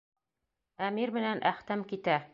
[0.87, 2.21] Әмир менән Әхтәм китә.